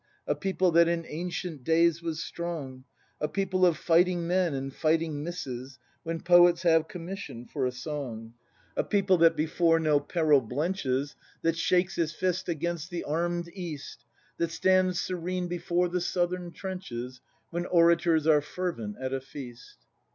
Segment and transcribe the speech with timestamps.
[0.25, 2.85] A people that in ancient days was strong,
[3.19, 8.33] A people of fighting men and fighting misses,— When poets have commission for a song;
[8.73, 8.87] 1 vv.
[8.87, 8.87] 34 41.
[8.87, 13.03] 6 BRAND A people that before no peril blenches, That shakes its fist against the
[13.03, 14.03] armed East,
[14.37, 17.21] That stands serene before the Southern trenches—
[17.51, 19.77] When orators are fervent at a feast."